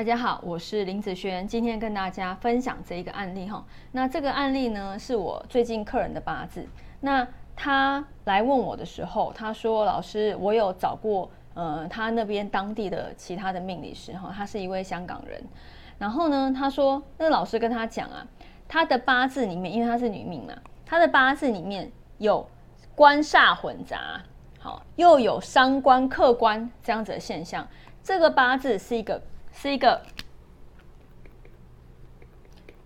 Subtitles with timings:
[0.00, 3.62] 大家好，我是林子轩，今天跟大家分享这一个案例哈。
[3.92, 6.66] 那这个案例呢，是我最近客人的八字。
[7.00, 15.38] 那他来问我的时候，他说：“老师，我有找过呃他那边当地的其他的命理师哈，他是一位香港人。
[15.98, 18.26] 然后呢，他说那老师跟他讲啊，
[18.66, 20.54] 他的八字里面，因为他是女命嘛，
[20.86, 22.48] 他的八字里面有
[22.94, 24.18] 官煞混杂，
[24.58, 27.68] 好，又有伤官克官这样子的现象。
[28.02, 29.20] 这个八字是一个。”
[29.60, 30.00] 是一个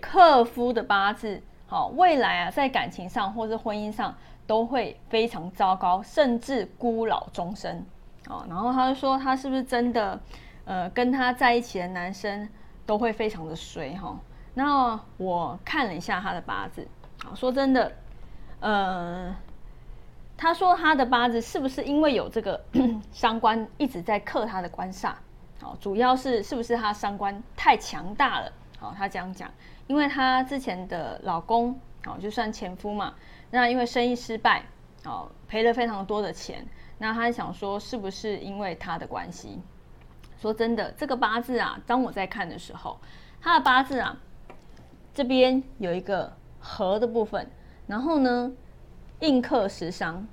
[0.00, 4.14] 克夫的八字，好，未来啊，在感情上或是婚姻上
[4.46, 7.84] 都会非常糟糕，甚至孤老终生，
[8.28, 10.20] 哦，然后他就说，他是不是真的，
[10.64, 12.48] 呃，跟他在一起的男生
[12.86, 14.16] 都会非常的衰哈？
[14.54, 16.86] 那我看了一下他的八字，
[17.24, 17.90] 好，说真的，
[18.60, 19.34] 呃，
[20.36, 22.64] 他说他的八字是不是因为有这个
[23.10, 25.14] 伤官一直在克他的官煞？
[25.60, 28.50] 好，主要是是不是她三观太强大了？
[28.78, 29.50] 好，她这样讲，
[29.86, 33.14] 因为她之前的老公，好，就算前夫嘛，
[33.50, 34.62] 那因为生意失败，
[35.04, 36.66] 好，赔了非常多的钱，
[36.96, 39.60] 那她想说是不是因为他的关系？
[40.38, 42.98] 说真的，这个八字啊，当我在看的时候，
[43.42, 44.16] 他的八字啊，
[45.12, 47.50] 这边有一个合的部分，
[47.86, 48.50] 然后呢，
[49.18, 50.26] 印克食伤，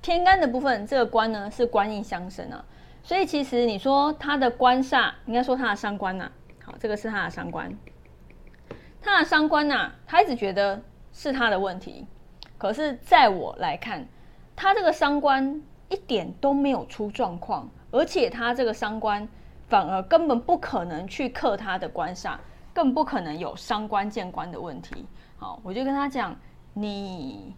[0.00, 2.64] 天干的部分，这个官呢是官印相生啊。
[3.04, 6.28] 所以其实你说他的官煞，应该说他的伤官呐。
[6.64, 7.70] 好，这个是他的伤官。
[9.02, 10.80] 他的伤官呐，他一直觉得
[11.12, 12.06] 是他的问题。
[12.56, 14.08] 可是在我来看，
[14.56, 19.28] 他这个伤官一点都没有出状况，而且他这个伤官
[19.68, 22.38] 反而根本不可能去克他的官煞，
[22.72, 25.04] 更不可能有伤官见官的问题。
[25.36, 26.34] 好，我就跟他讲，
[26.72, 27.54] 你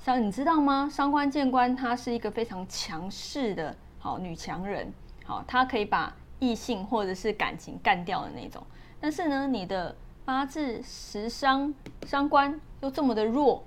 [0.00, 0.88] 伤你知道吗？
[0.90, 3.76] 伤官见官，它是一个非常强势的。
[4.02, 4.92] 好，女强人，
[5.24, 8.60] 好，她可以把异性或者是感情干掉的那种。
[9.00, 11.72] 但是呢，你的八字十伤
[12.04, 13.62] 伤官又这么的弱，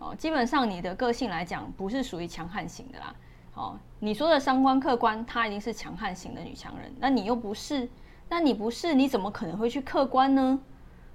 [0.00, 3.14] 哦，基本上你的个性来讲不是属于强悍型的啦。
[3.54, 7.88] 哦，你说的伤官客观，她一定是强悍型的女强人，那你又不是，
[8.28, 10.58] 那你不是，你怎么可能会去客观呢？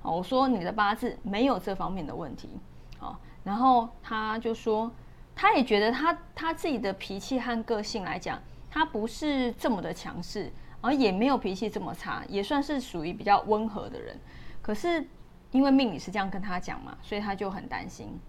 [0.03, 2.49] 哦，我说你的八字没有这方面的问题。
[2.97, 4.89] 好，然后他就说，
[5.35, 8.39] 他也觉得他他自己的脾气和个性来讲。
[8.73, 10.51] 他不是这么的强势，
[10.81, 14.19] 而也没有脾气这么差，也算是属于比较温和的人。
[14.63, 15.07] 可是
[15.51, 18.19] 因为命理是这样跟他讲嘛，所以他就很担心。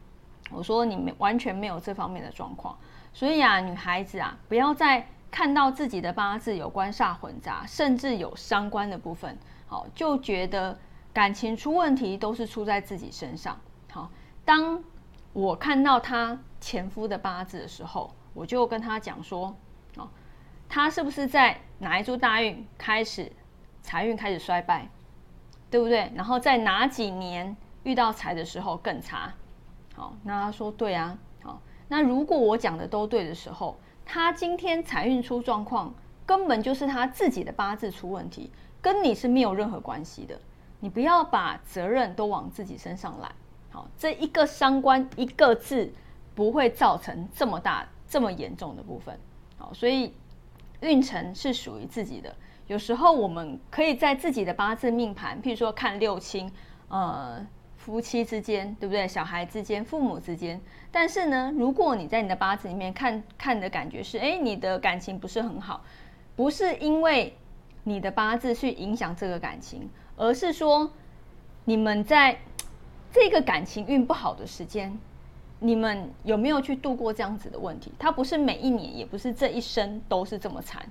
[0.51, 2.77] 我说你没完全没有这方面的状况，
[3.15, 10.79] 所以啊，女孩子啊，不要再看到自己的八字有官煞混杂，甚至有伤官的部分，好就觉得
[11.11, 13.59] 感情出问题都是出在自己身上。
[13.91, 14.11] 好，
[14.45, 14.85] 当
[15.33, 19.57] 我看到他前夫的八字的时候，我就跟他讲说。
[20.75, 23.31] 他是不是在哪一株大运开始
[23.81, 24.89] 财运开始衰败，
[25.71, 26.11] 对不对？
[26.17, 29.33] 然后在哪几年遇到财的时候更差？
[29.95, 31.17] 好，那他说对啊。
[31.45, 35.95] 好，那如果我讲的都对的时候，他今天财运出状况，
[36.27, 38.51] 根本就是他自己的八字出问题，
[38.83, 40.37] 跟你是没有任何关系的。
[40.81, 43.33] 你不要把责任都往自己身上揽。
[43.71, 45.95] 好，这一个伤官一个字
[46.35, 49.17] 不会造成这么大这么严重的部分。
[49.57, 50.13] 好，所以。
[50.81, 52.35] 运程是属于自己的，
[52.67, 56.51] 有时候我们可以在自己的八字命盘，譬如说看六亲，
[56.89, 57.47] 呃，
[57.77, 59.07] 夫妻之间，对不对？
[59.09, 60.61] 小孩之间，父母之间。
[60.91, 65.83] 但是呢，如果你在你的八字里面看看的感觉是，哎，你的感情不是很好，
[66.37, 67.37] 不是因为
[67.85, 70.91] 你的八字去影响这个感情，而是说
[71.65, 72.39] 你们在
[73.13, 74.99] 这个感情运不好的时间。
[75.61, 77.93] 你们有没有去度过这样子的问题？
[77.99, 80.85] 他不是每一年，也不是这一生都是这么惨。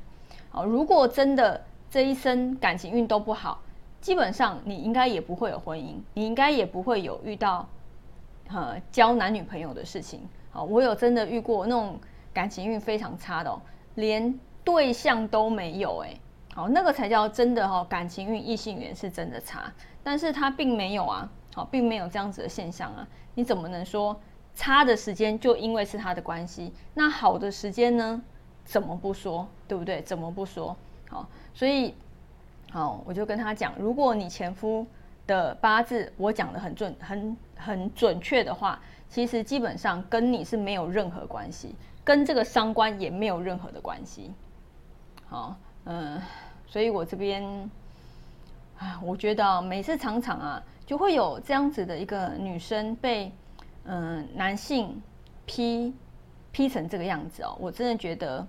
[0.51, 3.61] 哦，如果真的这一生感情运都不好，
[4.01, 7.67] 基本上你应该也不会有婚姻，你应该也不会有遇到
[8.49, 10.21] 呃交男女朋友的事情。
[10.51, 11.99] 好，我有真的遇过那种
[12.33, 13.61] 感情运非常差的，哦，
[13.95, 16.03] 连对象都没有。
[16.03, 16.09] 哎，
[16.53, 19.71] 好，那个才叫真的哈，感情运异性缘是真的差，
[20.03, 24.19] 但是他并没有啊，好，并没有这样子的现象啊，你怎么能说？
[24.55, 28.21] 差的时间就因为是他的关系，那好的时间呢？
[28.65, 30.01] 怎么不说，对不对？
[30.03, 30.73] 怎么不说？
[31.09, 31.93] 好，所以
[32.71, 34.87] 好，我就跟他讲，如果你前夫
[35.27, 38.79] 的八字我讲的很准、很很准确的话，
[39.09, 41.75] 其实基本上跟你是没有任何关系，
[42.05, 44.31] 跟这个伤官也没有任何的关系。
[45.27, 46.21] 好，嗯，
[46.65, 47.43] 所以我这边
[48.77, 53.29] 啊，我觉得每次常常啊，就会有这样子的一个女生被。
[53.85, 55.01] 嗯，男性
[55.45, 55.93] P
[56.51, 58.45] P 成这个样子哦，我真的觉得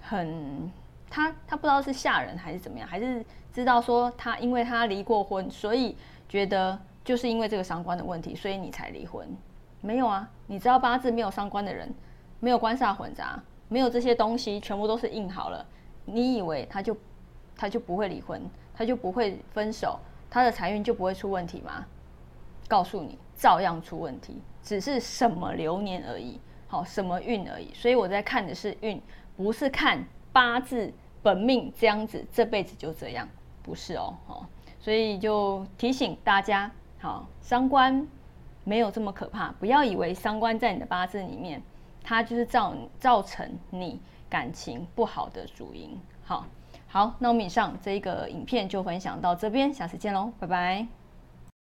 [0.00, 0.70] 很
[1.08, 5.96] 他他不知道是吓人还是怎么样，还是知道说他因为他离过婚，所以
[6.28, 9.26] 觉得就是因为这个伤官的问题，所以你才离婚。
[9.80, 11.92] 没有啊，你知道八字没有伤官的人，
[12.38, 15.66] 没有官煞混杂，没有这些东西，全部都是印好了。
[16.04, 16.96] 你以为他就
[17.56, 18.42] 他就不会离婚，
[18.74, 21.84] 他就不会分手，他的财运就不会出问题吗？
[22.68, 27.72] 告诉你，照样出问题，只是什么流年而已，好，什么运而已。
[27.74, 29.00] 所以我在看的是运，
[29.36, 30.92] 不是看八字
[31.22, 33.28] 本命这样子，这辈子就这样，
[33.62, 34.46] 不是哦，哦。
[34.78, 38.06] 所以就提醒大家，好，伤官。
[38.62, 41.60] 没有这么可怕，不要以为伤官在你的八字里面，
[42.04, 43.98] 它就是造造成你
[44.28, 45.98] 感情不好的主因。
[46.22, 46.44] 好，
[46.86, 50.99] 好，那我们以上这一个影片就分享到这边，下次见喽，拜拜。